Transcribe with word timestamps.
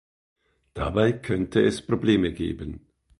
Dabei 0.73 1.11
könnte 1.13 1.61
es 1.63 1.85
Probleme 1.85 2.33
geben. 2.33 2.87